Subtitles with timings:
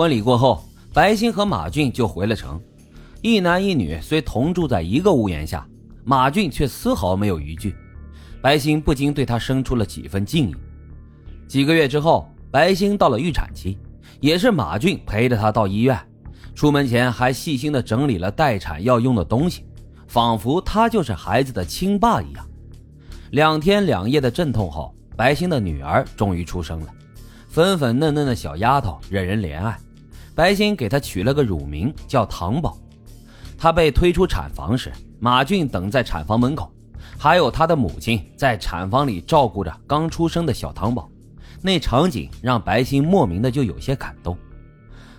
[0.00, 0.64] 婚礼过后，
[0.94, 2.58] 白欣和马俊就回了城，
[3.20, 5.68] 一男一女虽同住在一个屋檐下，
[6.04, 7.76] 马俊却丝毫没有逾矩。
[8.40, 10.54] 白欣不禁对他生出了几分敬意。
[11.46, 13.76] 几个月之后，白欣到了预产期，
[14.20, 16.00] 也是马俊陪着她到医院。
[16.54, 19.66] 出门前还细心的整理了待产要用的东西，
[20.08, 22.48] 仿佛他就是孩子的亲爸一样。
[23.32, 26.86] 两天两夜的阵痛后，白欣的女儿终于出生了，
[27.50, 29.78] 粉粉嫩嫩的小丫头惹人怜爱。
[30.40, 32.74] 白欣给他取了个乳名叫糖宝。
[33.58, 36.72] 他被推出产房时，马俊等在产房门口，
[37.18, 41.10] 还有他的母亲在产房里照顾着刚出生的小糖宝。
[41.60, 44.34] 那场景让白欣莫名的就有些感动。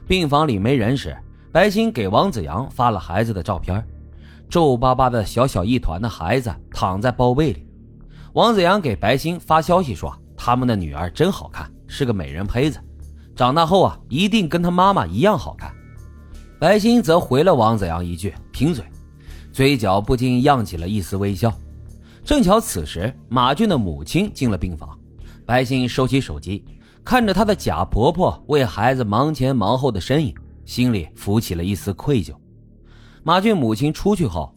[0.08, 1.16] 病房里没人时，
[1.52, 3.86] 白欣给王子阳发了孩子的照片，
[4.50, 7.68] 皱巴巴的小小一团的孩子躺在包被里。
[8.34, 12.80] 王子阳给白欣发消息说：“他们的女儿真好看，是个美人胚子，
[13.42, 15.74] 长大后啊一定跟他妈妈一样好看。”
[16.62, 18.86] 白欣则回了王子阳一句贫嘴，
[19.52, 21.52] 嘴角不禁漾起了一丝微笑。
[22.24, 24.96] 正巧此时马俊的母亲进了病房，
[25.44, 26.64] 白欣收起手机。
[27.04, 32.36] 看着她的假婆婆为孩子忙前忙后的身影，心里浮起了一丝愧疚。
[33.24, 34.54] 马俊母亲出去后，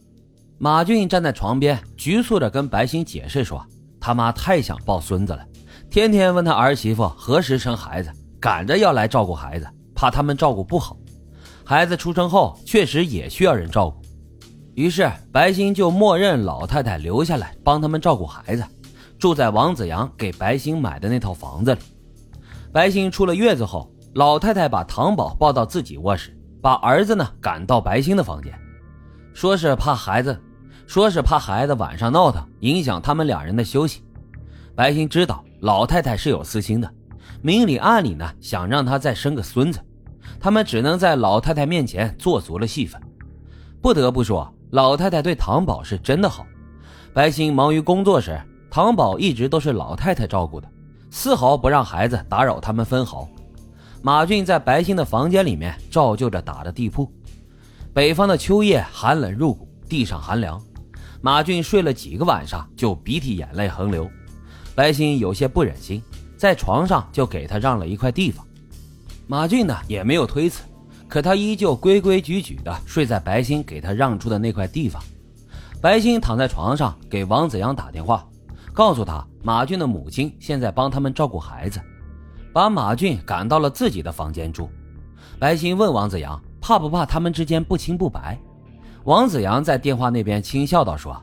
[0.59, 3.65] 马俊站在床边，局促着跟白欣解释说
[3.99, 5.43] ：“他妈太想抱孙子了，
[5.89, 8.11] 天天问他儿媳妇何时生孩子，
[8.45, 10.95] 赶着要来照顾孩子，怕他们照顾不好。
[11.63, 13.99] 孩子出生后确实也需要人照顾，
[14.75, 18.63] 于是白欣就默认老太太留下来帮他们照顾孩子，
[19.17, 21.81] 住在王子阳给白欣买的那套房子里。”
[22.71, 28.53] 白欣出了月子后，老太太把糖宝抱到自己卧室，把儿子呢赶到白欣的房间，
[29.33, 30.39] 说是怕孩子，
[30.85, 34.03] 说是怕孩子晚上闹腾影响他们两人的休息。
[34.75, 36.87] 白欣知道老太太是有私心的，
[37.41, 39.79] 明里暗里呢想让他再生个孙子，
[40.39, 43.01] 他们只能在老太太面前做足了戏份。
[43.81, 46.45] 不得不说，老太太对糖宝是真的好。
[47.13, 50.67] 白欣忙于工作时，糖宝一直都是老太太照顾的。
[51.11, 53.29] 丝毫不让孩子打扰他们分毫。
[54.01, 57.09] 马俊在白欣的房间里面照旧着打着地铺。
[57.93, 60.61] 北方的秋夜寒冷入骨，地上寒凉。
[61.21, 64.09] 马俊睡了几个晚上就鼻涕眼泪横流。
[64.75, 66.03] 白欣有些不忍心，
[66.37, 68.45] 在床上就给他让了一块地方。
[69.27, 70.63] 马俊呢也没有推辞，
[71.07, 75.01] 可他依旧规规矩矩的睡在白欣给他让出的那块地方。
[75.81, 78.25] 白欣躺在床上给王子阳打电话。
[78.73, 81.79] 告诉他，马俊的母亲现在帮他们照顾孩子，
[82.51, 84.69] 把马俊赶到了自己的房间住。
[85.39, 88.37] 白欣问王子阳，怕不怕他们之间不清不白？
[89.05, 91.15] 王子阳在电话那边轻笑道：“说，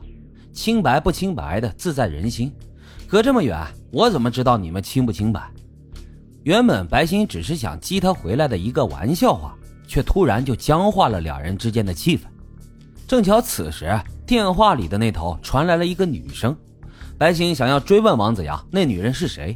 [0.51, 2.51] 清白不清白的自在人心，
[3.13, 5.39] 隔这么远，我怎么知道你们清不清白？”
[6.41, 9.55] 原本白欣只是想激他回来的一个玩笑话，
[9.87, 12.21] 却突然就僵化了两人之间的气氛。
[13.07, 16.57] 正巧此时，电话里的那头传来了一个女声。
[17.15, 19.55] 白欣想要追问王子阳那女人是谁，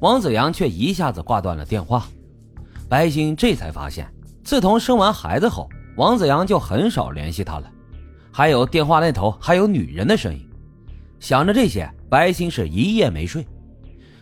[0.00, 2.06] 王子阳却一下子挂断了电话。
[2.88, 4.10] 白欣这才发现，
[4.42, 5.68] 自从生完孩子后，
[5.98, 7.70] 王子阳就很少联系她了。
[8.32, 10.48] 还有电话那头还有女人的声音。
[11.18, 13.46] 想着这些，白欣是一夜没睡。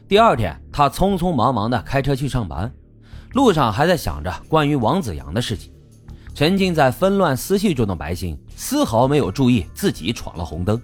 [0.06, 2.72] 第二天，他匆匆忙忙地开车去上班，
[3.32, 5.72] 路上还在想着关于王子阳的事情。
[6.34, 10.81] 沉浸在纷乱思绪中的白欣，丝毫没有注意自己闯了红灯。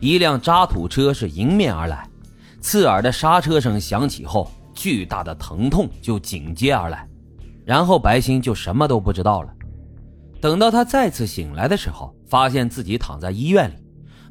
[0.00, 2.08] 一辆渣土车是迎面而来，
[2.60, 7.08] 刺耳的刹车声响起后，巨大的疼痛就紧接而来，
[7.64, 9.52] 然后白欣就什么都不知道了。
[10.40, 13.74] 等到他再次醒来的时候，发现自己躺在医院里，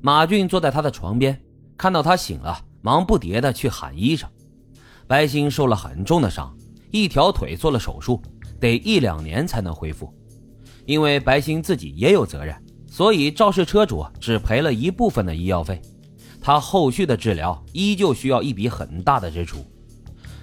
[0.02, 1.38] 马俊坐在他的床边，
[1.78, 4.30] 看到他醒了，忙不迭的去喊医生。
[5.08, 6.56] 白欣受了很重的伤，
[6.92, 8.22] 一条腿做了手术，
[8.60, 10.14] 得一两年才能恢复，
[10.86, 12.56] 因为白欣自己也有责任。
[12.88, 15.82] 所以肇事车主只赔了一部分的医药费，
[16.40, 19.66] 他后续的治疗依旧需要一笔很大的支出。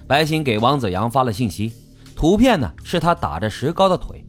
[0.05, 1.73] 白欣给王子阳发了信息，
[2.15, 4.23] 图片呢是他打着石膏的腿。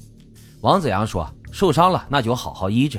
[0.62, 2.98] 王子阳说受伤了那就好好医治，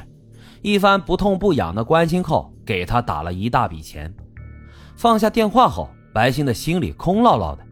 [0.62, 4.14] 一番不痛不痒的关心后，给他打了一大笔钱。
[4.96, 7.64] 放下电话后，白欣的心里空落落的。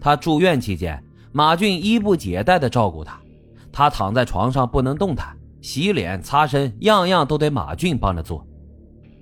[0.00, 1.02] 他住院期间，
[1.32, 3.20] 马俊衣不解带的照顾他，
[3.70, 5.36] 他躺在床上不能动弹。
[5.60, 8.44] 洗脸、擦身，样样都得马俊帮着做。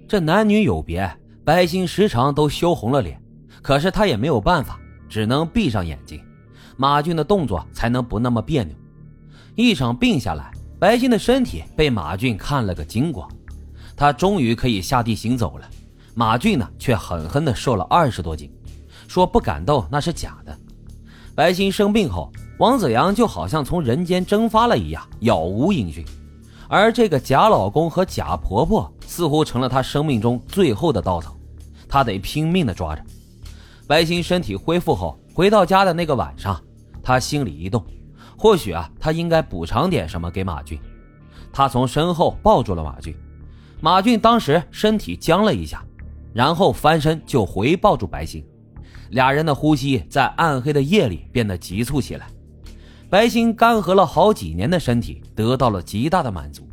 [0.09, 1.07] 这男女有别，
[1.45, 3.21] 白欣时常都羞红了脸，
[3.61, 6.19] 可是他也没有办法，只能闭上眼睛，
[6.79, 8.75] 马俊的动作才能不那么别扭。
[9.55, 10.51] 一场病下来，
[10.81, 13.29] 白欣的身体被马俊看了个精光，
[13.95, 15.69] 他终于可以下地行走了。
[16.15, 18.51] 马俊呢，却狠狠地瘦了二十多斤，
[19.07, 20.59] 说不敢动那是假的。
[21.35, 26.03] 白欣生病后，王子阳就好像从人间蒸发了一样，杳无音讯。
[26.67, 31.37] 而这个假老公和假婆婆似乎成了他生命中最后的稻草，
[31.91, 33.05] 他得拼命的抓着。
[33.87, 36.59] 白欣身体恢复后，回到家的那个晚上，
[37.03, 37.85] 他心里一动，
[38.41, 40.81] 或许啊，他应该补偿点什么给马俊。
[41.53, 43.15] 他从身后抱住了马俊，
[43.83, 45.85] 马俊当时身体僵了一下，
[46.33, 48.43] 然后翻身就回抱住白星，
[49.11, 52.29] 俩人的呼吸在暗黑的夜里变得急促起来。
[53.11, 56.67] 白星干涸了好几年的身体得到了极大的满足。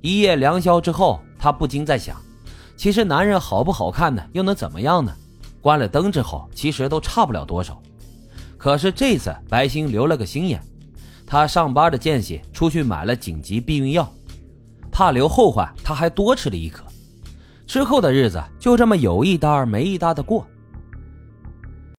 [0.00, 2.20] 一夜良宵之后，他不禁在想：
[2.76, 5.14] 其实男人好不好看呢，又能怎么样呢？
[5.60, 7.80] 关了灯之后，其实都差不了多少。
[8.58, 10.60] 可是这次白星留了个心眼，
[11.32, 14.06] 他上班的间隙出去买了紧急避孕药，
[14.90, 16.84] 怕留后患，他还多吃了一颗。
[17.66, 20.46] 之后的日子就这么有一搭没一搭的过。